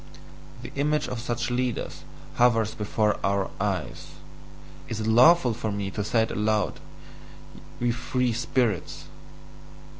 [0.63, 2.01] The image of such leaders
[2.37, 4.07] hovers before OUR eyes:
[4.87, 6.79] is it lawful for me to say it aloud,
[7.79, 9.03] ye free spirits?